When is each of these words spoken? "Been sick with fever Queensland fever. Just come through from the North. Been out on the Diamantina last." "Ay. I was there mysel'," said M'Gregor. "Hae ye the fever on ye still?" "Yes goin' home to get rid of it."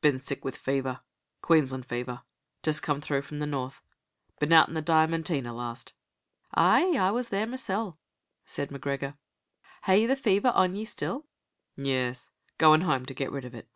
"Been 0.00 0.20
sick 0.20 0.44
with 0.44 0.54
fever 0.56 1.00
Queensland 1.42 1.86
fever. 1.86 2.22
Just 2.62 2.84
come 2.84 3.00
through 3.00 3.22
from 3.22 3.40
the 3.40 3.48
North. 3.48 3.82
Been 4.38 4.52
out 4.52 4.68
on 4.68 4.74
the 4.74 4.80
Diamantina 4.80 5.52
last." 5.52 5.92
"Ay. 6.54 6.96
I 6.96 7.10
was 7.10 7.30
there 7.30 7.48
mysel'," 7.48 7.98
said 8.46 8.70
M'Gregor. 8.70 9.18
"Hae 9.86 10.02
ye 10.02 10.06
the 10.06 10.14
fever 10.14 10.52
on 10.54 10.76
ye 10.76 10.84
still?" 10.84 11.26
"Yes 11.74 12.28
goin' 12.58 12.82
home 12.82 13.04
to 13.06 13.12
get 13.12 13.32
rid 13.32 13.44
of 13.44 13.56
it." 13.56 13.68